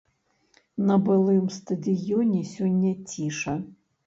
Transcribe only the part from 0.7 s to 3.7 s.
На былым стадыёне сёння ціша.